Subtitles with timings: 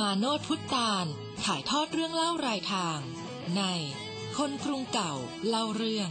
[0.00, 1.06] มาโนดพุทธาน
[1.44, 2.98] ถ่ายทอดเรื่องเล่ารายทาง
[3.56, 3.62] ใน
[4.36, 5.14] คนกรุงเก่า
[5.48, 6.08] เล่าเรื่อง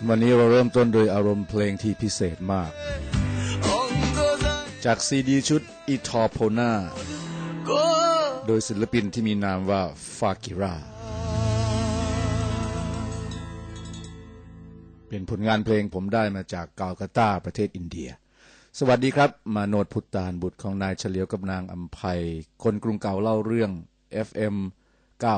[0.00, 2.70] ึ่งวันนี้เราเริ่มต้นโดยอารมณ์เพลงที่พิเศษมาก
[4.84, 6.72] จากซีดีชุดอิทอโพนา
[8.46, 9.82] โดยศิลปินที่มีนามว่า
[10.18, 10.74] ฟากิรา
[15.08, 18.10] เป็นผลงานเพลงผมได้มาจากกาลกาตาประเทศอินเดีย
[18.78, 22.20] สวัสดีครับ มาโนดพุตานบุตรของนายเฉลียวกับนางอัมภัย
[22.62, 23.70] คนกรุงเก่าเล่าเรื่อง
[24.28, 24.56] FM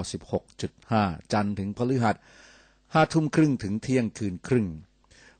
[0.00, 2.16] 96.5 จันทร์ถึงพฤหัส
[2.94, 4.66] ห้าทุ่มครึ่งถึงเที่ยงคืนครึ่ง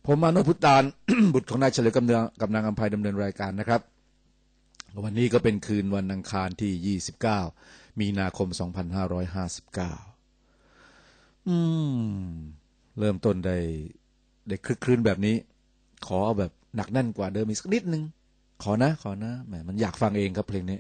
[0.07, 0.83] ผมมานดพุทธาน
[1.35, 3.81] บุตรของนายเฉลยกับนางกับนางอัมภัยดำเนินรายการนะครับ
[5.05, 6.99] วันนี้ก็เป็นคืนวันอังคารที่
[7.53, 8.49] 29 มีนาคม
[10.13, 11.57] 2559 อื
[12.17, 12.27] ม
[12.99, 13.59] เริ่มต้นได้
[14.49, 15.37] ได้คลึกครื้นแบบนี้
[16.07, 18.03] ขอเอาแบบหนักแน่นกว่าเดิมอีกสักนิดนึง
[18.63, 20.79] ขอนะ ขอนะแหมมันอยากฟังเองครับเพลงนี้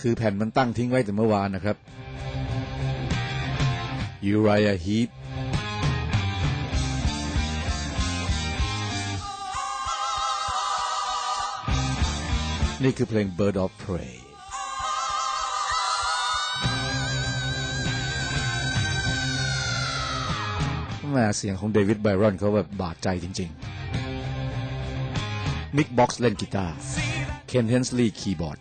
[0.00, 1.76] คือแผ่นมันตั้งทิ้งไว้แต่เมื่อวานนะครับ
[4.22, 5.08] Uriah Heep
[12.82, 14.14] นี่คือเพลง Bird of Prey
[21.10, 26.76] แหมเสียงของเดวิดไบรอนเขาแบบบาดใจจริงๆ มิกบ็อกซ์เล่นกีตาร์
[27.46, 28.60] เคนเฮนส์ลีย์คีย์บอร์ด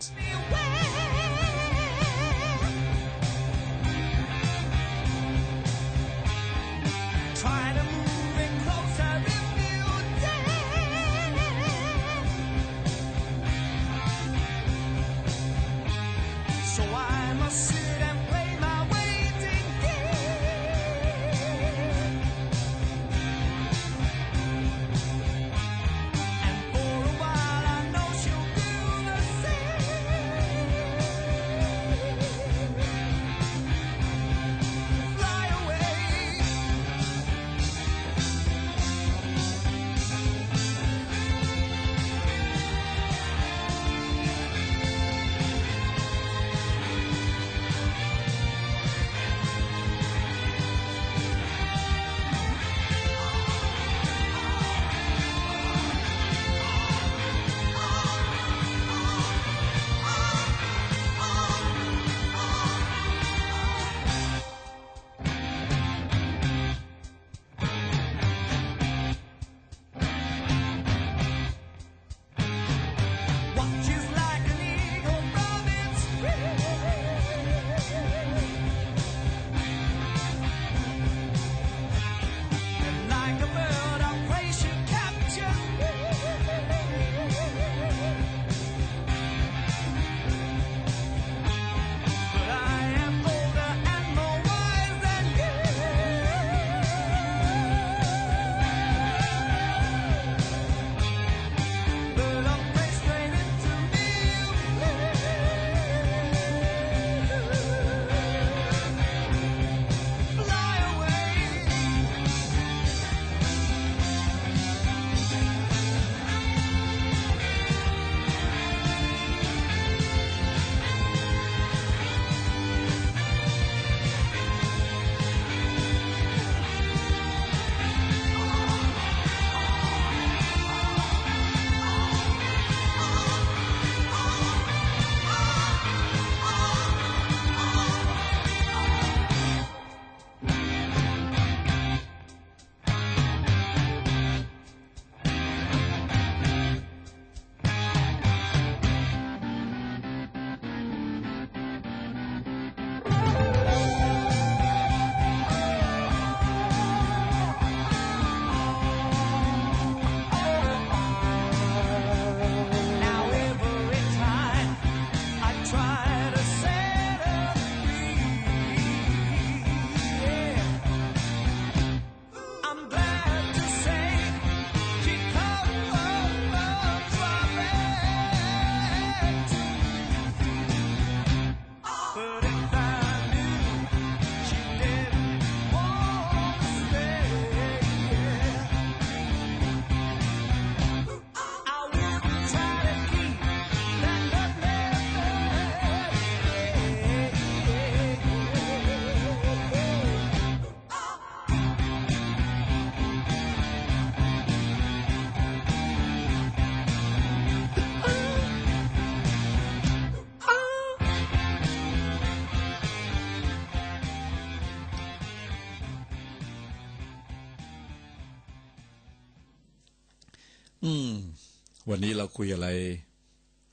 [221.89, 222.67] วันนี้เราคุยอะไร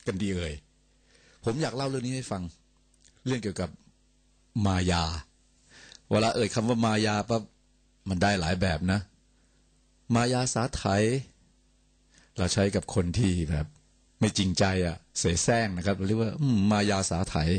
[0.06, 0.54] กันดีเอ่ย
[1.44, 2.42] ผมอยากเล่าเรื่องนี้ให้ฟัง
[3.26, 3.70] เรื่องเกี่ยวกับ
[4.66, 5.04] มายา
[6.10, 7.42] เวลาเอ่ยคำว่ามายาปั๊บ
[8.08, 9.00] มันได้หลายแบบนะ
[10.14, 11.02] มายาสาไทย
[12.36, 13.66] เราใช้กับคนที่แบบ
[14.20, 16.32] ไม่จริงใจอะ่ะ เสแสร้งนะครับ เรียกว่า
[16.70, 17.50] มายาสาไทย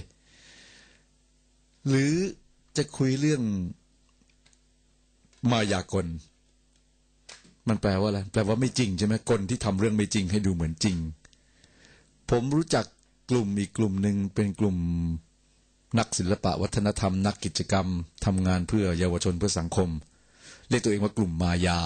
[1.87, 2.13] หรือ
[2.77, 3.41] จะคุยเรื่อง
[5.51, 6.07] มายากล
[7.67, 10.97] มันแปลว่าอะไรแปลว่าไม่จริงใช่ไหมคนที่ทำเรื่องไม่จริงให้ดูเหมือนจริง
[12.29, 12.86] ผมรู้จัก
[13.29, 14.77] กลุ่มอีกกลุ่มหนึ่งเป็นกลุ่ม
[16.00, 17.88] นักศิลปะวัฒนธรรม นักกิจกรรม
[18.25, 19.89] ทำงานเพื่อเยาวชนเพื่อสังคม
[20.69, 21.79] เรียกตัวเองว่ากลุ่มมายา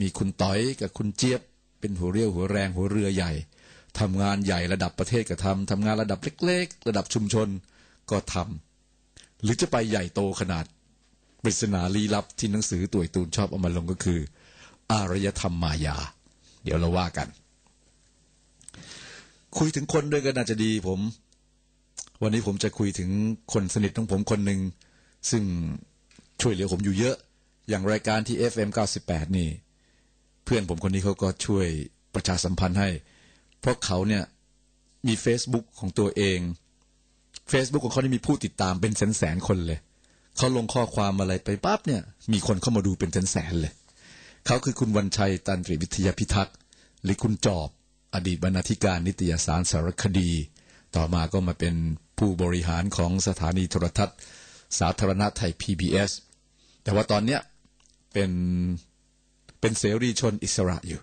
[0.00, 1.40] มีคุณต้อยกับคุณเจี๊ยบ
[1.80, 3.32] เป็นหัวเรี่ยวหัวแรงหัวเรือใหญ่
[3.98, 7.48] ทำงานใหญ่ระดับประเทศก็ทำทำงานระดับเล็ก ๆ ระดับชุมชน
[8.10, 10.64] ก็ทำหรือจะไปใหญ่โตขนาด
[11.42, 14.20] ปริศนาลี้ลับที่หนังสือตัวตูนชอบเอามาลงก็คือ
[14.92, 15.96] อารยธรรมมายา
[16.64, 17.28] เดี๋ยวเราว่ากัน
[19.58, 21.00] คุยถึงคนด้วยก็น่าจะดีผม
[22.22, 23.10] วันนี้ผมจะคุยถึง
[23.52, 24.60] คนสนิทของผมคนหนึ่ง
[25.30, 25.42] ซึ่ง
[26.40, 27.16] ช่วยเหลือผมอยู่เยอะ
[27.68, 28.70] อย่างรายการที่ FM
[29.02, 29.48] 98 นี่
[30.44, 31.66] เพื่อนผมคนนี้เขาก็ช่วย
[32.14, 32.88] ประชาสัมพันธ์ให้
[33.60, 34.22] เพราะเขาเนี่ย
[35.06, 36.38] มี Facebook ของตัวเอง
[37.52, 39.78] Facebook ของเขานี่มีผู้ติดตามเป็นแสนแสนคนเลย
[40.36, 43.72] เขาลงข้อความอะไรไปปั๊บเนี่ย มีคนเข้ามาดูเป็นแสนแสนเลย
[44.46, 46.56] เขาคือคุณวันชัยตันตรีวิทยาพิทักษ์
[47.02, 47.68] หรือคุณจอบ
[48.14, 50.30] อดีตบรรณาธิการนิตยสารสารคดี
[50.96, 51.74] ต่อมาก็มาเป็น
[52.18, 54.16] ผู้บริหารของสถานีโทรทัศน์
[54.78, 56.10] สาธารณะไทย PBS
[56.82, 57.40] แต่ว่าตอนเนี้ย
[58.12, 58.30] เป็น
[59.60, 61.00] เป็นเสรีชนอิสระอยู่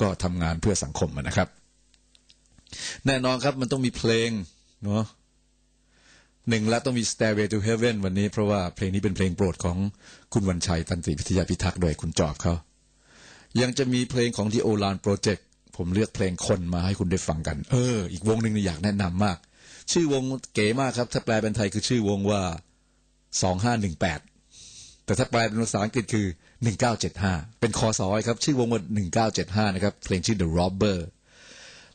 [0.00, 1.48] ก็ทำงานเพื่อสังคมนะครับ
[3.06, 4.30] แน่นอนครับมันต้องมีเพลง
[4.84, 5.04] เนาะ
[6.48, 9.76] หนึ่งและต้องมี Stairway to Heaven วันนี้เพราะว่าเพลงนี้เป็นเพลงโปรดของ
[10.32, 12.54] คุณวันชัยตันติวิทยาพิทักษ์โดยคุณจอบเขา
[13.60, 15.46] ยังจะมีเพลงของที่โอลานโปรเจกต์
[15.76, 19.38] ผมเลือกเพลงคนมาให้คุณได้ฟังกัน เออ อีกวงหนึ่งนี่อยากแนะนำมาก
[19.92, 20.22] ชื่อวง
[20.54, 22.42] เก๋มากครับ ถ้าแปลเป็นไทยคือชื่อวงว่า
[24.08, 26.26] 2518แต่ถ้าแปลเป็นภาษาอังกฤษคือ
[26.92, 28.80] 1975 เป็นคอซอยครับ ชื่อวงว่า
[29.68, 30.98] 1975 นะครับ เพลงชื่อ The Robber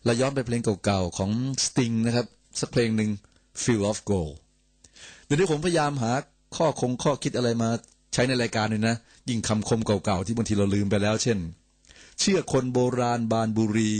[0.05, 1.31] และย้อนไปเพลงเก่าๆ ของ
[1.65, 2.25] Sting นะครับ
[2.59, 3.11] สักเพลงหนึ่ง
[3.63, 4.33] Feel of Gold
[5.25, 6.11] เดี๋ยวนี้ผมพยายามหา
[6.55, 7.69] ข้อคงข้อคิดอะไรมา
[8.13, 8.95] ใช้ในรายการเลยนะ
[9.29, 11.39] ยิ่งคำคมเก่าๆที่บางทีเราลืมไปแล้ว เช่น
[12.19, 13.93] เชื่อคนโบราณบานบุรี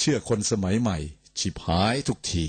[0.00, 0.98] เชื่อคนสมัยใหม่
[1.38, 2.46] ฉิบหายทุกที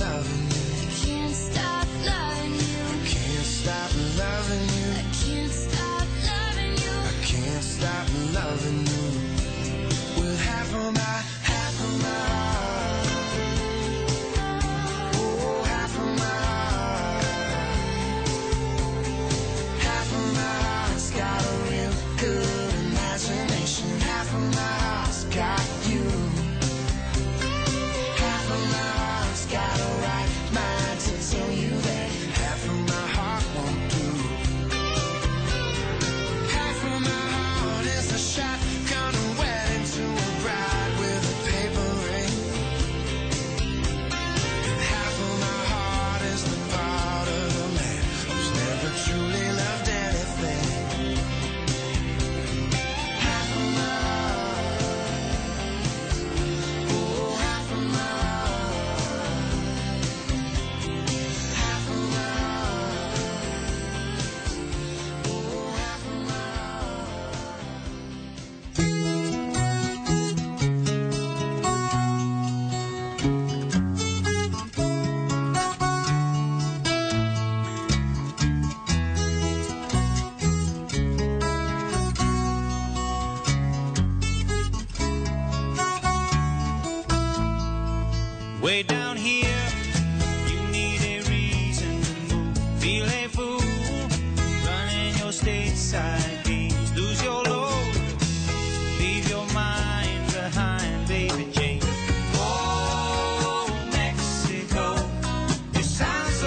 [0.00, 0.49] love.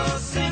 [0.03, 0.42] conocer.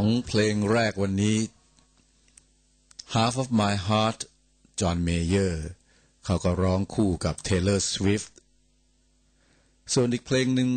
[0.00, 1.38] องเพลงแรกวันนี้
[3.14, 4.20] Half of My Heart
[4.79, 5.65] จอห์นเมเยอร์
[6.25, 8.31] เขาก็ร้องคู่กับ Taylor Swift
[9.93, 10.69] ส่วนอีกเพลงหนึ่ง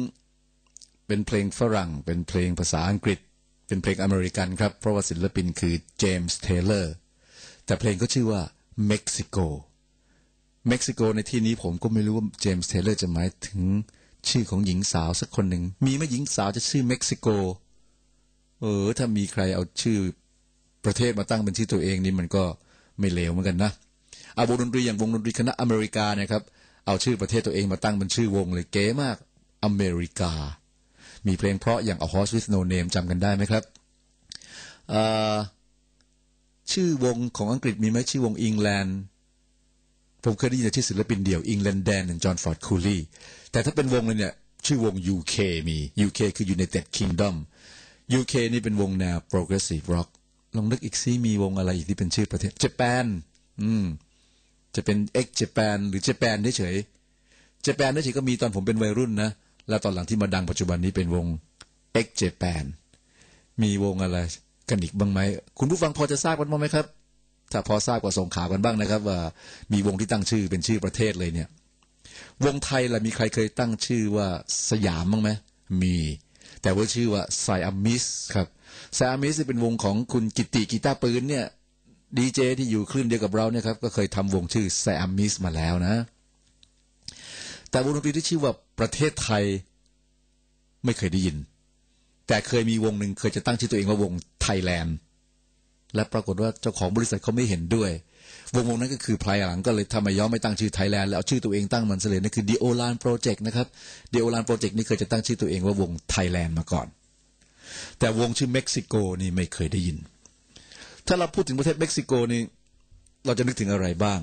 [1.07, 3.19] เป็นเพลงฝรั่ง เป็นเพลงภาษาอังกฤษ
[3.67, 6.95] เป็นเพลงอเมริกันครับ เพราะว่าศิลปินคือเจมส์เทเลอร์
[7.65, 8.43] แต่เพลงก็ชื่อว่า
[8.91, 9.47] Mexico
[10.69, 13.61] เม็กซิโกในที่นี้ผมก็ไม่รู้ว่าเจมส์เทเลอร์จะหมายถึง
[14.29, 17.27] ชื่อของหญิงสาวสักคนหนึ่ง มีไหมหญิงสาวจะชื่อเม็กซิโก
[18.61, 19.99] เออ ถ้ามีใครเอาชื่อ
[20.85, 22.45] ประเทศมาตั้งเป็นชื่อตัวเองนี่มันก็
[22.99, 23.73] ไม่เลวเหมือนกันนะ
[24.35, 26.43] เอาวงดนตรีอย่างวงดนตรีคณะอเมริกาเนี่ยครับ
[26.87, 29.17] เอาชื่อประเทศตัวเองมาตั้งเป็นชื่อวงเลยเก๋มาก
[29.65, 30.33] อเมริกา
[31.27, 33.63] มีเพลงเพราะอย่าง A Horse with No Name จำกันได้ไหมครับ
[36.73, 38.99] ชื่อวงของอังกฤษมีไหมชื่อวงอิงแลนด์
[40.25, 42.99] ผมเคยได้ยินแต่ชื่อศิลปินเดี่ยวอิงแลนด์แดนอย่างจอห์นฟอร์ดคูลี
[43.53, 44.35] แต่ถ้าเป็นวงเลยเนี่ย
[44.67, 45.35] ชื่อวง UK
[45.69, 47.35] มี UK คือ United Kingdom
[48.19, 50.09] UK นี่เป็นวงแนว progressive rock
[50.57, 53.07] ลองนึกอีกซิมีวงอะไรอีกที่เป็นชื่อประเทศ Japan
[53.63, 53.85] อืม
[54.79, 59.31] จะเป็น X Japan หรือ Japan เฉยๆ Japan เฉยๆก็มีตอนผมเป็นวัยรุ่นนะ
[59.69, 61.27] แล้วตอนหลังที่มาดังปัจจุบันนี้เป็นวง
[62.05, 62.65] X Japan
[63.63, 64.19] มีวงอะไร
[64.71, 65.21] กันอีกบ้างไหม
[65.59, 66.87] คุณผู้ฟังพอจะทราบกันบ้างไหมครับ
[67.53, 69.19] ถ้าพอทราบก็ส่งข่าวกันบ้างนะครับ ว่า
[69.73, 71.49] มีวงที่ตั้งชื่อเป็นชื่อประเทศเลยเนี่ย
[72.45, 74.27] วงไทยล่ะมีใครเคยตั้งชื่อว่า
[74.71, 75.31] สยามบ้างไหม
[75.83, 75.97] มี
[76.63, 78.49] แต่ว่าชื่อว่า Siamese ครับ
[78.95, 81.47] Siamese เป็นวงของคุณกิติกีตาร์ปืนเนี่ย
[82.17, 85.95] ดีเจที่อยู่คลื่นเดียวกับเราเนี่ยครับก็เคยทำวงชื่อ Siamese มาแล้วนะ
[87.71, 89.45] แต่วงดนตรีที่ชื่อว่าประเทศไทย
[90.85, 91.37] ไม่เคยได้ยิน
[92.29, 94.97] แต่เคยมีวงหนึ่งเคยจะตั้งชื่อตัวเองว่าวงไทยแลนด์
[95.95, 97.91] และปรากฏว่าเจ้าของบริษัทเขาไม่เห็นด้วย
[98.55, 103.67] วงวงนั้นก็คือภายหลังก็เลยทำไมยอมไม่ตั้งชื่อไทยแลนด์แล้วเอาชื่อตัวเองตั้งมันเสียเลยนั่นคือ The Olan Project นะครับ
[104.13, 106.87] The Olan Project นี่เคยจะตั้งชื่อตัวเองว่าวงไทยแลนด์มาก่อน
[107.99, 109.99] แต่วงชื่อเม็กซิโกนี่ไม่เคยได้ยิน
[111.09, 112.43] ถ้าเราพูดถึงประเทศเม็กซิโกนี่
[113.27, 114.21] เราจะนึกถึงอะไรบ้าง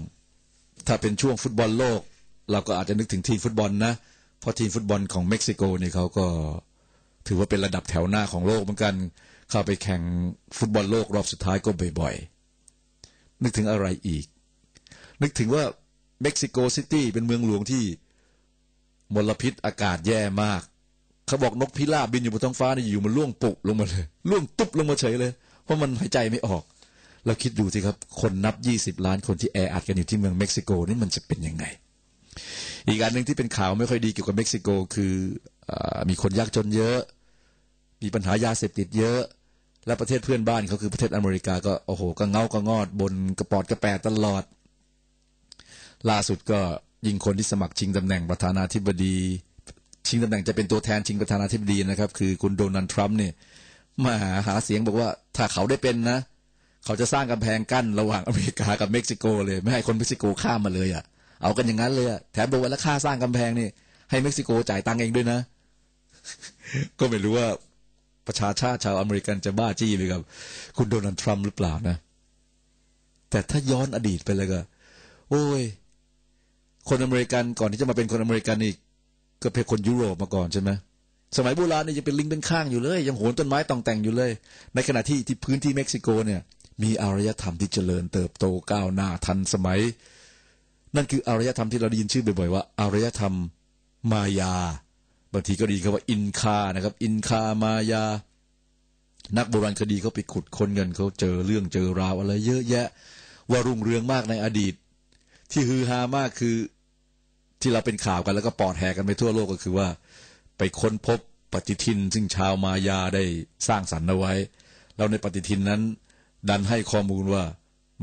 [0.88, 2.00] ถ้าเป็นช่วงฟุตบอลโลก
[2.52, 3.94] เราก็อาจจะนึกถึงทีมฟุตบอลนะ
[4.40, 6.26] เพราะทีมฟุตบอลของเม็กซิโกนี่เขาก็
[7.28, 8.94] ถือว่าเป็นระดับแถวหน้าของโลกเหมือนกัน
[9.50, 10.02] เข้าไปแข่ง
[10.58, 11.70] ฟุตบอลโลกรอบสุดท้ายก็
[12.00, 14.26] บ่อยๆ นึกถึงอะไรอีก
[15.22, 15.64] นึกถึงว่า
[16.22, 17.84] เม็กซิโกซิตี้เป็นเมืองหลวงที่
[19.14, 20.62] มลพิษอากาศแย่มาก
[21.28, 25.32] เขาบอกนกพิราบบินอยู่บนท้องฟ้านี่อยู่มันร่วงปุ๊กลงมาเลยร่วงตุ๊บลงมาเฉยเลย
[25.64, 26.64] เพราะมันหายใจไม่ออก
[27.26, 31.66] เราคิดดูสิครับ คนนับยี่สิบล้านคนที่แออัดกันอยู่ที่เมืองเม็กซิโกนี่มันจะเป็นยังไง
[32.88, 35.14] อีกอันหนึ่งที่เป็นข่าวไม่ค่อยดีเกี่ยวกับเม็กซิโกคือ
[35.72, 35.74] อ
[36.10, 36.98] มีคนยากจนเยอะ
[38.04, 39.20] มีปัญหายาเสพติดเยอะ
[39.88, 44.44] และประเทศเพื่อนบ้านเขาคือประเทศอเมริกาก็โอ้โหก็เงาก็งอด บนกระปอดกระแปดตลอด
[46.10, 46.60] ล่าสุดก็
[47.08, 49.18] ยิงคนที่สมัครชิงตำแหน่งประธานาธิบดี
[50.08, 53.34] ชิงตำแหน่งจะเป็นตัวแทนชิงประธานาธิบดีนะครับ คือคุณโดนัลด์ทรัมป์เนี่ย
[54.04, 61.04] มาหาหาเสียงบอกว่าถ้าเขาได้เป็นนะเขาจะสร้างกำแพงกั้นระหว่างอเมริกากับเม็กซิโกเลยไม่ให้คนเม็กซิโกข้ามมาเลยอะ
[61.42, 63.68] เอากันอย่างนั้นเลยอะแถมบอกว่าแล้วค่าสร้างกำแพงนี่
[64.10, 65.40] ให้เม็กซิโกจ่ายตังค์เองด้วยนะ
[67.00, 67.48] ก็ไม่รู้ว่า
[68.28, 70.22] ประชาชาติชาวอเมริกันจะบ้าจี้ไปกับ
[70.78, 71.98] คุณโดนัลด์ทรัมป์หรือเปล่านะ
[73.30, 74.62] แต่ถ้าย้อนอดีตไปเลยก็
[75.30, 75.64] โอ้ย
[76.90, 78.76] คนอเมริกันก่อนที่จะมาเป็นคนอเมริกันอีก
[79.44, 80.72] ก็เป็นคนยุโรปมาก่อนใช่ไหม
[81.38, 84.32] สมัยโบราณเนี่ยยังเป็นลิงเป็นค่างอยู่เลย ยังโหนต้นไม้ตองแต่งอยู่เลย
[84.76, 86.42] ในขณะที่ที่พื้นที่เม็กซิโกเนี่ย
[86.84, 89.82] มีอารยธรรมที่เจริญเติบโตก้าวหน้าทันสมัย
[90.96, 93.34] นั่นคืออารยธรรมที่เราได้ยินชื่อบ่อยๆว่า อารยธรรม
[94.12, 94.56] มายา
[95.34, 98.04] บางทีก็ดีคำว่าอินคานะครับ อินคามายา
[99.38, 102.88] นักโบราณคดีเขาไปขุดค้นเงินเขาเจอเรื่องเจอราวอะไรเยอะแยะ
[103.52, 104.74] ว่ารุ่งเรืองมากในอดีต
[105.52, 106.56] ที่ฮือฮามากคือ
[107.62, 109.88] ที่เราเป็นข่าวกันแล้วก็ปอดแหกกันไปทั่วโลกก็คือว่า
[110.58, 111.20] ไปค้นพบ
[111.54, 113.24] ปฏิทินซึ่งชาวมายาได้
[113.68, 114.34] สร้างสรรค์เอาไว้
[114.96, 115.82] แล้วในปฏิทินนั้น
[116.50, 117.44] ดันให้ข้อมูลว่า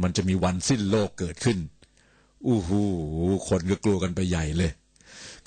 [0.03, 1.59] มันจะมีวันสิ้นโลกเกิดขึ้น
[2.47, 2.83] อู้หู
[3.49, 4.73] คนก็กลัวกันไปใหญ่เลย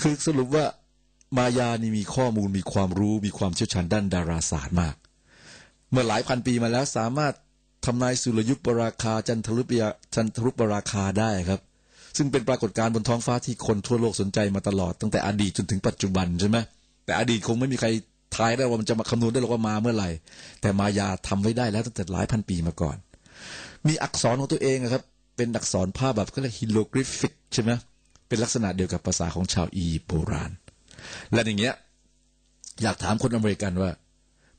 [0.02, 0.66] คือสรุปว่า
[1.38, 4.96] มายานี่มีข้อมูลมีความรู้มีความเชี่ยวชาญด้านดาราศาสตร์มาก
[5.92, 7.34] เมื่อหลายพันปีมาแล้วสามารถ
[7.86, 11.62] ทำนายสุรยุปราคาจันทรุปยาจันทรุปราคาได้ครับ
[12.18, 16.58] ซึ่งเป็นปรากฏการณ์บนท้องฟ้าที่คนทั่วโลกสนใจมาตลอดตั้งแต่อดีตจนถึงปัจจุบันใช่ไหม
[17.06, 17.90] แต่อดีตคงไม่มีใคร
[18.36, 20.10] ทายได้ว่ามันจะมาคำนวณได้หรอกว่ามาเมื่อไหร่
[20.62, 22.98] แต่มายาทำไว้ได้แล้วตั้งแต่หลายพันปีมาก่อน
[23.88, 25.04] มีอักษรของตัวเองครับ
[25.36, 27.72] เป็นอักษรภาพแบบก็เรียกฮิโลกริฟิกใช่ไหม
[28.28, 30.52] เป็นลักษณะเดียวกับภาษาของชาวอียิปต์โบราณ
[31.34, 31.76] และอย่างเงี้ย
[32.82, 33.92] อยากถามคนอเมริกันว่า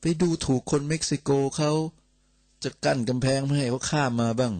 [0.01, 1.73] ไปดูถูกคนเม็กซิโกเขา
[2.65, 4.55] จะกั้นกำแพงไม่ให้เขาข้ามมาบ้าง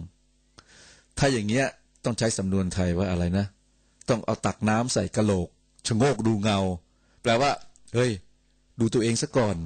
[1.17, 1.65] ถ้าอย่างเงี้ย
[2.03, 3.45] ต้องใช้สำนวนไทยว่าอะไรนะ
[4.09, 5.47] ต้องเอาตักน้ำใส่กะโหลก
[5.87, 6.59] ชะโงกดูเงา
[7.23, 7.51] แปลว่า
[7.93, 8.11] เฮ้ย
[8.81, 9.57] ดูตัวเองซะก่อน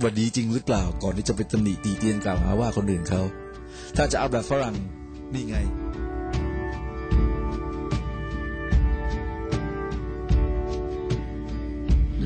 [0.00, 3.22] ว่าดีจริงหรือเปล่าก่อนที่จะไปตำหนิตีเตียนกล่าวหาว่าคนอื่นเขา
[3.96, 4.76] ถ้าจะเอาแบบฝรั่ง
[5.34, 5.56] นี่ไง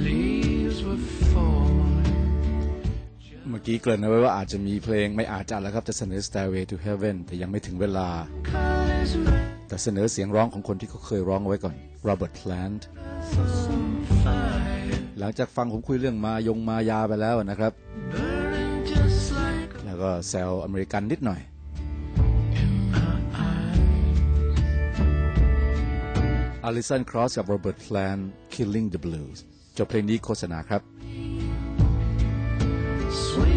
[0.04, 2.14] Leaves were falling.
[3.48, 8.08] เมื่อกี้เกริ่นเอาไว้ว่าอาจจะมีเพลงไม่อาจจะแล้วครับ จะเสนอ Stairway to Heaven แต่ยังไม่ถึงเวลา
[8.50, 11.74] Colors red แต่เสนอเสียงร้องของคนที่เขาเคยร้องเอาไว้ก่อน
[12.08, 13.85] Robert Plant on fire, ห
[15.26, 17.72] ลังจากฟังผมคุยเรื่องมายงมายาไปแล้วนะครับ
[19.38, 21.40] like แล้วก็แซวอเมริกันนิดหน่อย
[26.64, 28.18] อลิสันครอสกับโรเบิร์ตแพลน
[28.54, 29.38] Killing the Blues
[29.76, 30.82] จบเพลงนี้โฆษณาครับ
[33.22, 33.55] Sweet.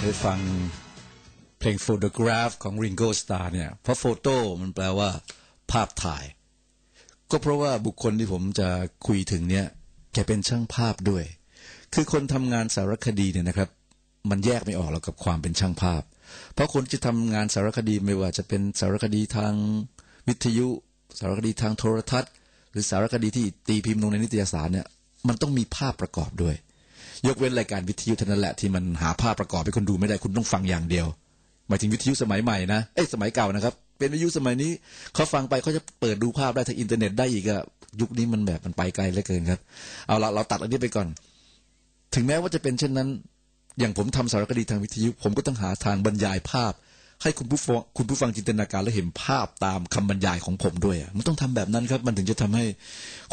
[0.00, 0.40] นี้มาเปิดให้ฟัง
[1.58, 5.10] เพลง Photograph ของ Ringo Starr เนี่ยเพราะโฟโต้มันแปลว่า
[5.72, 6.24] ภาพถ่าย
[7.30, 8.68] ก็เพราะว่าบุคคลที่ผมจะ
[9.06, 9.66] คุยถึงเนี่ย
[10.12, 11.24] แกเป็นช่างภาพด้วย
[11.94, 13.68] คือคนทำงานสารคดีเนี่ยนะครับ
[14.30, 16.02] มันแยกไม่ออกแล้วกับความเป็นช่างภาพ
[16.54, 19.52] เพราะคนที่ทำงานสารคดีไม่ว่าจะเป็นสารคดีทาง
[20.28, 20.68] วิทยุ
[21.18, 22.32] สารคดีทางโทรทัศน์
[22.70, 24.86] หรือสารคดีที่ตีพิมพ์ลงในนิตยสารเนี่ย
[25.28, 26.56] มันต้องมีภาพประกอบด้วย
[27.26, 31.06] ยกเว้นรายการวิทยุเท่านั้นแหละที่มันหาภาพประกอบให้คนดูไม่ได้คุณต้องฟังอย่างเดียว
[31.68, 34.70] หมายถึงวิทยุสมัยใหม่นะเอ้สมัยเก่านะครับ เป็นวิทยุสมัยนี้
[35.14, 37.62] เขาฟังไปเขาจะเปิดดูภาพได้ทางอินเทอร์เน็ตได้อีกอะ
[38.00, 39.60] ยุคนี้มันแบบมันไปไกลเหลือเกินครับ
[40.06, 41.08] เอาละเราตัดอันนี้ไปก่อน
[42.14, 43.08] ถึงแม้ว่าจะเป็นเช่นนั้น
[43.78, 46.72] อย่างผมทำสารคดีทางวิทยุ ผมก็ต้องหาทางบรรยายภาพ
[47.22, 52.64] ให้คุณผู้ฟังคุณผู้ฟังจินตนาการและเห็นภาพตามคำบรรยายของผมด้วยอะมันต้องทำแบบนั้นครับ มันถึงจะทำให้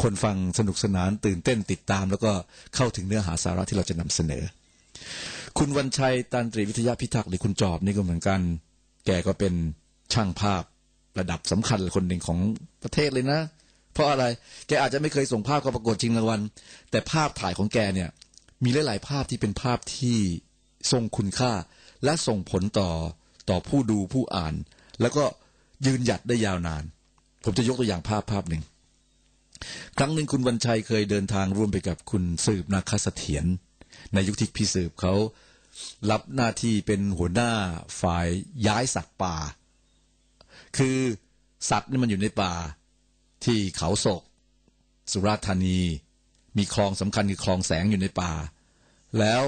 [0.02, 2.32] คนฟังสนุกสนาน ตื่นเต้นติดตาม แล้วก็
[2.74, 4.42] เข้าถึงเนื้อหาสาระที่เราจะนำเสนอ
[5.58, 8.40] คุณวันชัยตันตรีวิทยาพิทักษ์หรือคุณจอบนี่ก็เหมือนกัน
[9.06, 9.54] แกก็เป็น
[10.12, 10.62] ช่างภาพ
[11.18, 12.38] ระดับสำคัญคนหนึ่งของ
[12.82, 13.40] ประเทศเลยนะ
[13.92, 14.24] เพราะอะไร
[14.68, 16.40] แกอาจจะไม่เคยส่งภาพเข้าประกวดชิงรางวัล
[16.90, 18.08] แต่ภาพถ่ายของแกเนี่ย
[18.64, 20.18] มีหลาย ๆ ภาพที่เป็นภาพที่
[20.92, 21.52] ทรงคุณค่า
[22.04, 22.90] และส่งผลต่อ
[23.50, 24.54] ต่อผู้ดูผู้อ่าน
[25.00, 25.24] แล้วก็
[25.86, 26.84] ยืนหยัดได้ยาวนาน
[27.44, 28.62] ผมจะยกตัวอย่างภาพภาพหนึ่ง
[29.98, 33.44] ครั้งหนึ่งคุณวันชัยเคยเดินทางร่วมไปกับคุณสืบนาคเสถียร
[34.14, 35.14] ในยุคที่พี่สืบเขา
[36.10, 37.50] รับหน้าที่เป็นหัวหน้า
[38.00, 38.26] ฝ่าย
[38.66, 39.36] ย้ายสัตว์ป่า
[40.76, 40.96] คือ
[41.70, 42.52] สัตว์นี่มันอยู่ในป่า
[43.44, 44.22] ที่เขาศก
[45.12, 45.80] สุราษฎร์ธานี
[46.56, 48.32] มีคลองสำคัญคือคลองแสงอยู่ในป่า
[49.18, 49.42] แล้ว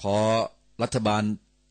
[0.00, 0.16] พอ
[0.82, 1.22] รัฐบาล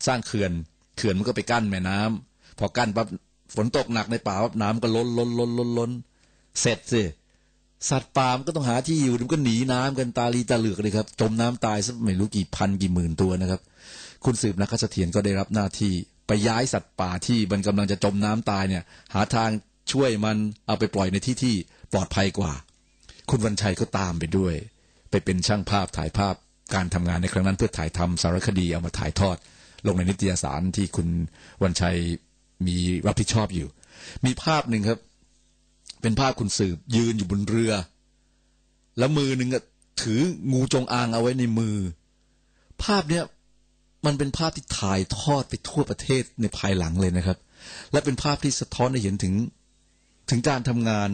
[0.07, 0.51] สร้างเขื่อน
[0.99, 3.07] เขื่อนมันก็ไปกั้นแม่น้ำพอกั้นปั๊บ
[3.55, 5.91] ฝนตกหนักในป่าปั๊บน้ำก็ล้นล้นล้นล้นล้น
[6.61, 7.03] เสร็จสิ
[7.89, 13.61] สัตว์ป่ามันก็ต้องหาที่อยู่มันก็หนีน้ำกันตาลีตาเหลือกเลยครับ จมน้ำตายสักไม่รู้กี่พันกี่หมื่นตัวนะครับ
[14.25, 15.93] คุณสืบนักเสถียรก็ได้รับหน้าที่
[16.27, 18.83] ไปย้ายสัตว์ป่าที่มันกำลังจะจมน้ำตายเนี่ย
[19.13, 19.49] หาทาง
[19.91, 21.55] ช่วยมันเอาไปปล่อยในที่ที่
[21.93, 22.53] ปลอดภัยกว่า
[23.29, 24.53] คุณวันชัยก็ตามไปด้วย
[25.09, 26.35] ไปเป็นช่างภาพถ่ายภาพ
[26.73, 29.37] การทำงานในครั้งนั้นเพื่อถ่ายทำสารคดีเอามาถ่ายทอด
[29.87, 31.07] ลงในนิตยสารที่คุณ
[31.61, 31.97] วันชัย
[32.67, 32.75] มี
[33.07, 33.67] รับผิดชอบอยู่
[34.25, 34.99] มีภาพหนึ่งครับ
[36.01, 37.73] เป็นภาพคุณสืบยืนอยู่บนเรือ
[38.97, 39.49] แล้วมือหนึ่ง
[40.01, 41.75] ถืองูจงอางเอาไว้ในมือ
[42.83, 43.23] ภาพเนี้ย
[44.05, 47.37] มันเป็นภาพที่ถ่ายทอดไปทั่วประเทศในภายหลังเลยนะครับ
[47.91, 49.33] และเป็นภาพที่สะท้อนให้เห็นถึง
[50.29, 51.09] ถึงการทำงาน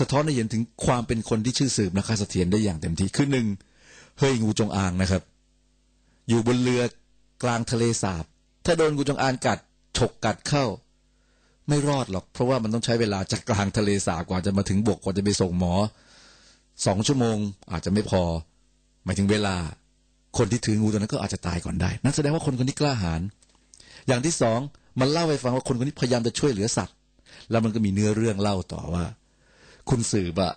[0.00, 3.46] สะท้อนให้เห็นถึงความเป็นคนที่ชื่อสืบนะคะเสถียรได้อย่างเต็มที่คือหนึ่ง
[4.18, 5.22] เฮ้ยงูจงอางนะครับ
[6.28, 6.82] อยู่บนเรือ
[7.44, 8.24] กลางทะเลสาบ
[8.64, 9.58] ถ้าโดนงูจงอางกัด
[9.98, 10.66] ฉกกัดเข้า
[11.68, 15.74] ไม่รอดหรอก เพราะว่ามันต้องใช้เวลาจากกลางทะเลสาบกว่าจะมาถึงบกกว่าจะไปส่งหมอ
[16.86, 17.36] สองชั่วโมง
[17.72, 18.22] อาจจะไม่พอ
[19.04, 19.56] หมายถึงเวลา
[20.38, 23.20] คนที่ถืองูตัวนั้นก็อาจจะตายก่อนได้ นั่นแสดงว่าคนคนนี้กล้าหาญ
[24.06, 24.58] อย่างที่สอง
[25.00, 26.96] มันเล่าให้ฟังว่าคนคนนี้พยายามจะช่วยเหลือสัตว์
[27.50, 29.04] แล้วมันก็มีเนื้อเรื่องเล่าต่อว่า
[29.88, 30.52] คุณสืบอะ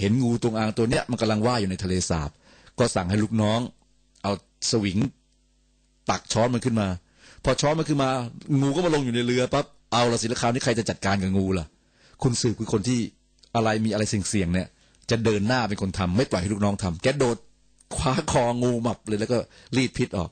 [0.00, 2.30] เห็นงูตรงอางตัวเนี้ยมันกำลังว่ายอยู่ในทะเลสาบ
[2.78, 3.60] ก็สั่งให้ลูกน้อง
[4.22, 4.32] เอา
[4.70, 4.98] สวิง
[6.10, 6.88] ตักช้อนมันขึ้นมา
[7.44, 8.08] พอช้อนมันขึ้นมา
[8.60, 11.66] งูก็มาลงอยู่ในเรือปั๊บเอาละสิละคราวนี้ใครจะจัดการกับงูล่ะ
[12.22, 13.00] คุณสืบคือคนที่
[13.54, 14.68] อะไรมีอะไรเสี่ยงๆเนี่ย
[15.10, 17.36] จะเดินหน้าเป็นคนทำไม่ปล่อยให้ลูกน้องทำแกโดด
[17.94, 19.38] คว้าคองูหมับเลยแล้วก็
[19.76, 20.30] รีดพิษออก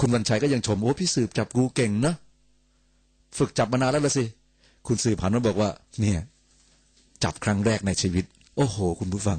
[0.00, 2.14] คุณวันชัยก็ยังชมโอ้พี่สืบจับงูเก่งนะ
[3.38, 4.24] ฝึกจับมานานแล้วละสิ
[4.86, 5.70] คุณสืบผันมาบอกว่า
[6.00, 6.20] เนี่ย
[7.24, 8.24] จับครั้งแรกในชีวิต
[8.56, 9.38] โอ้โห คุณผู้ฟัง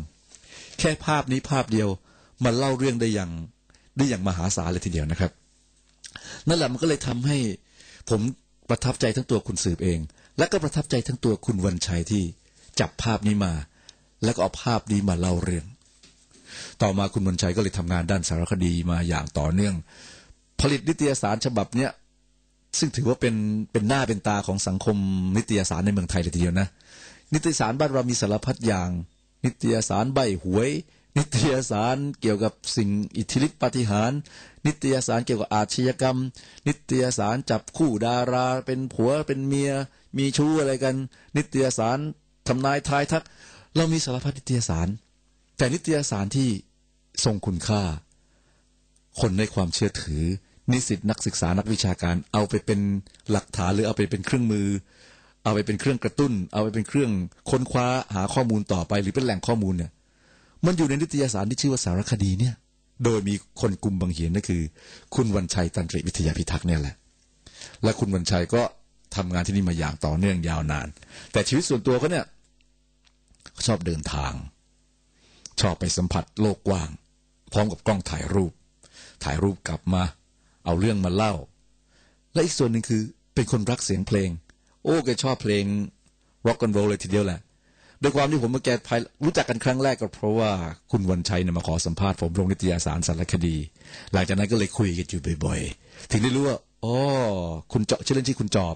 [0.79, 1.89] แค่ภาพนี้ภาพเดียว
[2.43, 3.31] มันเล่าเรื่องได้อย่าง
[3.99, 5.31] ได้อย่างมหาศาลเลยทีเดียวนะครับ
[6.47, 7.37] นั่นแหละมันก็เลยทำให้
[8.09, 8.21] ผม
[8.69, 9.99] ประทับใจทั้งตัวคุณสืบเอง
[10.37, 12.23] และก็ประทับใจทั้งตัวคุณวันชัยที่
[12.79, 13.53] จับภาพนี้มา
[14.23, 15.65] แล้วก็เอาภาพนี้มาเล่าเรื่อง
[16.81, 19.75] ต่อมาคุณวันชัยก็เลยทำงานด้านสารคดีมาอย่างต่อเนื่อง
[20.61, 21.91] ผลิตนิตยสารฉบับเนี้ย
[22.79, 23.35] ซึ่งถือว่าเป็น
[23.71, 24.97] เป็นหน้าเป็นตาของสังคม
[25.37, 26.67] นิตยสารในเมืองไทยเลยทีเดียวนะ
[27.33, 28.89] นิตยสารบ้านเรามีสารพัดอย่าง
[29.43, 30.69] นิตยสารใบหวย
[31.19, 34.19] นิตยสารเกี่ยวกับสิ่งอิทธิฤทธิปาฏิหารย์
[34.65, 36.17] นิตยสารเกี่ยวกับอาชญากรรม
[36.67, 39.71] นิตยสารจับคู่ดารา เป็นผัวเป็นเมีย
[40.17, 40.95] มีชู้อะไรกัน
[41.37, 41.97] นิตยสาร
[42.47, 43.23] ทำนายทายทัก
[43.75, 44.87] เรามีสารพัดนิตยสาร
[45.57, 46.49] แต่นิตยสารที่
[47.23, 47.81] ทรงคุณค่า
[49.19, 50.23] คนในความเชื่อถือ
[50.71, 52.79] นิสิตนักศึกษานักวิชาการ เอาไปเป็น
[53.31, 54.67] หลักฐานหรือเอาไปเป็นเครื่องมือ
[55.43, 57.11] เอาไปเป็นเครื่องกระตุ้น เอาไปเป็นเครื่อง
[57.49, 59.91] ค้นคว้าหาข้อมูลต่อไป หรือเป็นแหล่งข้อมูลเนี่ย
[60.65, 62.55] มันอยู่ในนิตยสารที่ชื่อว่าสารคดีเนี่ย
[63.03, 64.61] โดยมีคนกลุ่มบางเหียนนั่นคือ
[65.15, 66.95] คุณวันชัยตันตริวิทยาพิทักษ์เนี่ยแหละ
[67.83, 68.61] และคุณวันชัยก็
[69.15, 70.87] ทำงานที่นี่มาอย่างต่อเนื่องยาวนาน
[71.31, 72.25] แต่ชีวิตส่วนตัวเขาเนี่ย
[73.53, 74.33] เขาชอบเดินทาง
[75.61, 76.89] ชอบไปสัมผัสโลกกว้าง
[77.51, 78.51] พร้อมกับกล้องถ่ายรูป
[79.23, 80.03] ถ่ายรูปกลับมา
[80.65, 81.33] เอาเรื่องมาเล่า
[82.33, 83.01] และอีกส่วนหนึ่งคือ
[83.33, 84.29] เป็นคนรักเสียงเพลง
[84.83, 85.63] โอ้แกชอบเพลง
[86.47, 87.39] rock and roll เลยทีเดียวแหละ
[88.01, 90.51] โดยความที่ผมกับแกภายรู้จักกันครั้งแรกก็เพราะว่า
[90.91, 93.55] คุณวันชัยเนี่ยมาขอสัมภาษณ์ผมลงนิตยสารสารคดี
[94.13, 96.95] หลังจากนั้นก็เลยคุยกันอยู่บ่อยๆ ถึงได้รู้ว่าอ๋อ
[97.71, 98.75] คุณเจาะชื่อเล่นที่คุณจอบ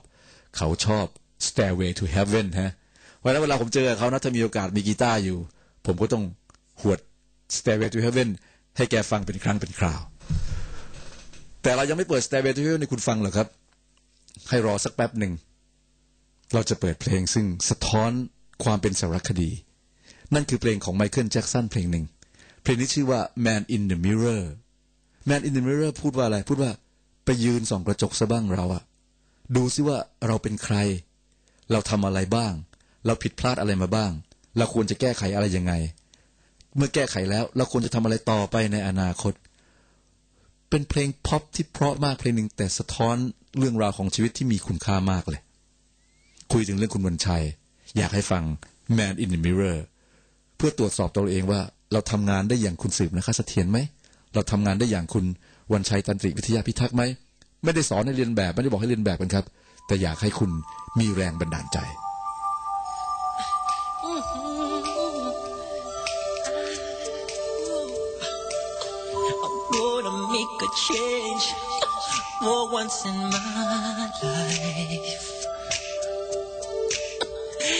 [0.57, 1.05] เขาชอบ
[1.47, 2.71] Stairway to Heaven ฮะ
[3.23, 5.37] วันนั้นเวลาผมเจอเขานะถ้ามีโอกาสมีกีตาร์อยู่
[5.85, 6.23] ผมก็ต้อง
[6.81, 6.99] หวด
[7.57, 8.29] Stairway to Heaven
[8.77, 10.01] ให้แกฟังเป็นครั้งเป็นคราว
[11.61, 13.47] แต่เรายังไม่เปิด Stairway to Heaven ให้คุณฟังหรอกครับ
[14.49, 15.33] ให้รอสักแป๊บหนึ่ง
[16.53, 18.11] เราจะเปิดเพลงซึ่งสะท้อน
[18.63, 19.51] ความเป็นสารคดี
[20.33, 22.05] นั่นคือเพลงของไมเคิลแจ็กสันเพลงหนึ่ง
[22.63, 24.43] เพลงนี้ชื่อว่า Man in the Mirror
[25.29, 26.71] Man in the Mirror พูดว่าอะไร พูดว่า
[27.25, 28.83] ไปยืนส่องกระจกซะบ้างเราอะ
[29.55, 29.97] ดูซิว่า
[30.27, 30.75] เราเป็นใคร
[31.71, 32.53] เราทำอะไรบ้าง
[33.05, 34.11] เราผิดพลาดอะไรมาบ้าง
[34.57, 35.73] เราควรจะแก้ไขอะไรยังไง
[36.75, 39.33] เมื่อแก้ไขแล้วเราควรจะทำอะไรต่อไปในอนาคต
[40.69, 43.15] เป็นเพลงพ็อปที่เพราะมากเพลงหนึ่งแต่สะท้อน
[43.57, 45.41] เรื่องราวของชีวิตที่มีคุณค่ามากเลย
[46.51, 47.43] คุยถึงเรื่องคุณวันชัย
[47.97, 48.43] อยากให้ฟัง
[48.97, 49.77] Man in the Mirror
[50.57, 53.77] เพื่อตรวจสอบตัวเองว่า เราทำงานได้อย่างคุณสืบนะคะเสถียรไหม
[54.33, 55.25] เราทำงานได้อย่างคุณ
[55.73, 57.03] วันชัยตันตริวิทยาพิทักษ์ไหม
[57.63, 59.45] ไม่ได้สอนให้เรียนแบบ ไม่ได้บอกให้เรียนแบบกันครับ
[59.87, 60.51] แต่อยากให้คุณ
[60.99, 61.79] มีแรงบันดาลใจ
[70.33, 71.45] make a change
[72.41, 75.42] for once in my life.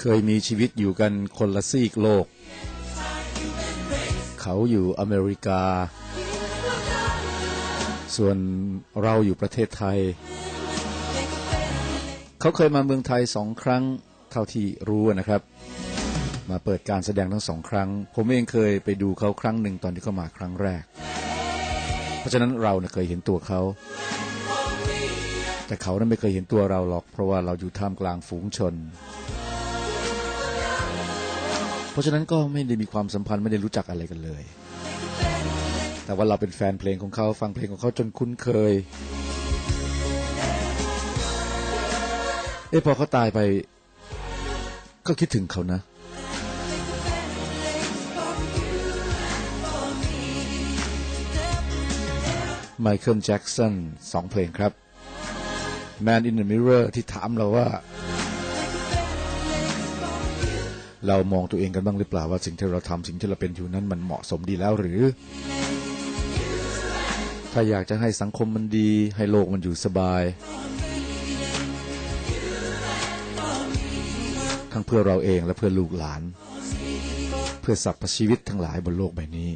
[0.00, 2.24] เคยมีชีวิตอยู่กันคนละซีกโลก
[4.40, 5.62] เขาอยู่อเมริกา
[8.16, 8.36] ส่วน
[9.02, 9.98] เราอยู่ประเทศไทย
[12.40, 13.82] เขาเคยมาเมืองไทยสองครั้ง
[14.30, 15.40] เท่าที่รู้นะครับ
[16.50, 20.82] มาเปิดการแสดงทั้งสองครั้ง ผมเองเคยไปดูเขาครั้งหนึ่งตอนที่เขามาครั้งแรก
[22.18, 23.60] เพราะฉะนั้นเราเนี่ยเคยเห็นตัวเขา
[25.66, 28.74] แต่เขานั้นไม่เคยเห็นตัวเราหรอก เพราะว่าเราอยู่ท่ามกลางฝูงชน
[32.00, 34.42] ราะฉะนั้นก็ไม่ได้มีความสัมพันธ์ไม่ได้รู้จักอะไรกันเลย
[36.04, 38.72] แต่ว่าเราเป็นแฟนเพลงของเขาฟังเพลงของเขาจนคุ้นเคย
[42.70, 43.38] เอะพอเขาตายไป
[45.06, 45.80] ก็คิดถึงเขานะ
[52.80, 53.74] ไมเคิลแจ็กสัน
[54.12, 54.72] สองเพลงครับ
[56.06, 57.66] Man in the Mirror ที่ถามเราว่า
[61.06, 65.00] เรามองตัวเองกันบ้างหรือเปล่าว่าสิ่งที่เราทำสิ่งที่เราเป็นอยู่นั้นมันเหมาะสมดีแล้วหรือ
[67.52, 70.22] ถ้าอยากจะให้สังคมมันดี ให้โลกมันอยู่สบาย
[74.72, 76.22] ทั้งเพื่อเราเองและเพื่อลูกหลาน
[77.60, 79.50] เพื่อสรรพชีวิตทั้งหลายบนโลกใบนี้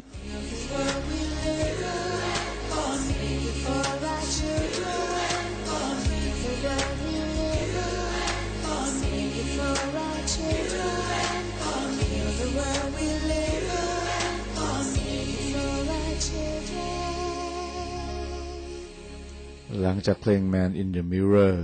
[19.83, 21.59] หลังจากเพลง Man in the Mirror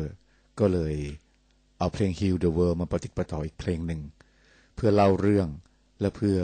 [0.60, 0.94] ก็เลย
[1.78, 4.00] เอาเพลง Heal the World มาปฏิดปต่ออีกเพลงหนึ่ง
[4.74, 5.48] เพื่อเล่าเรื่อง
[6.00, 6.38] และเพื่อ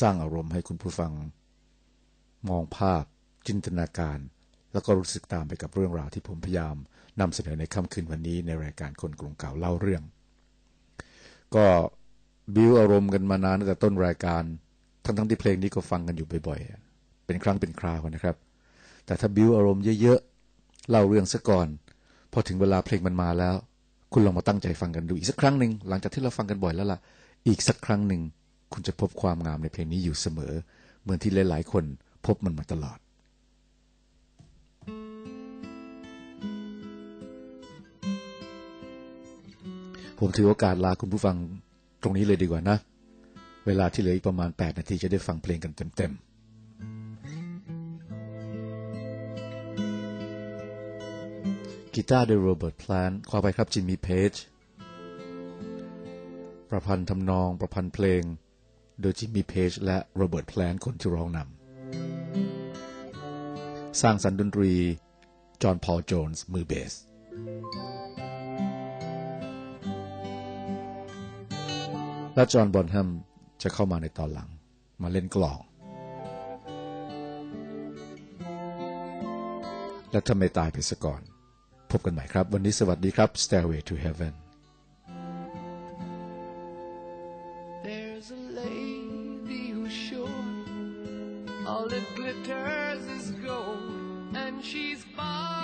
[0.00, 1.12] สร้างอารมณ์ให้คุณผู้ฟัง
[2.48, 3.04] มองภาพ
[3.46, 4.18] จินตนาการ
[4.72, 6.76] แล้วก็รู้สึกตามไปกับเรื่องราวที่ผมพยายาม
[7.20, 10.02] นำเสนอในค่ำคืนวันนี้ในรายการคนกรุงเก่าเล่าเรื่อง
[11.54, 11.66] ก็
[12.54, 14.42] บิวอารมณ์กันมานานตั้งแต่ต้นรายการ
[15.04, 18.36] ทั้งๆที่เพลงนี้ก็ฟังกันอยู่บ่อยๆ เป็นครั้งเป็นคราวนะครับ
[19.06, 20.20] แต่ถ้าบิวอารมณ์เยอะ
[20.90, 21.68] เล่าเรื่องซะก่อน
[22.32, 23.54] พอถึงเวลาเพลงมันมาแล้ว
[24.12, 26.98] คุณลองมาตั้งใจฟังกันดูอีกสักครั้งหนึ่งหลังจากที่เราฟังกันบ่อยแล้วล่ะ
[27.46, 28.22] อีกสักครั้งหนึ่ง
[28.72, 30.52] คุณจะพบความงามในเพลงนี้อยู่เสมอ
[31.02, 31.84] เหมือนที่หลาย ๆ คน
[32.26, 32.98] พบมันมาตลอด
[40.18, 41.36] ผมถือโอกาสลาคุณผู้ฟัง
[42.02, 42.76] ตรงนี้เลยดีกว่านะ
[43.66, 46.27] เวลาที่เหลืออีกประมาณ 8 นาทีจะได้ฟังเพลงกันเต็มๆ
[51.94, 54.32] กีตาร์โดยโรเบิร์ตแพลนต์ขออภัยครับจิมมี่เพจ
[56.70, 58.22] ประพันธ์ทำนองประพันธ์เพลง
[59.00, 64.72] โดยจิมมี่เพจและโรเบิร์ตแพลนต์คนที่ร้องนำสร้างสรรค์ดนตรี
[65.62, 66.92] จอห์นพอลโจนส์มือเบส
[72.34, 73.08] และจอห์นบอนแฮม
[73.62, 74.48] จะเข้ามาในตอนหลัง
[75.02, 75.60] มาเล่นกลอง
[80.10, 81.22] และถ้าไมตายไปซะก่อน
[81.91, 84.33] พบกันใหม่ครับ วันนี้สวัสดีครับ Stairway to Heaven
[87.87, 90.41] There's a lady who's sure
[91.69, 95.56] all that glitters is gold, and she's buying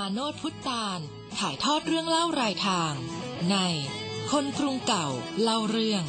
[0.00, 1.00] มาโนดพุทธตาน
[1.38, 2.92] ถ่ายทอดเรื่องเล่ารายทาง
[3.50, 3.56] ใน
[4.30, 5.08] คนกรุงเก่า
[5.42, 6.04] เล่าเรื่อง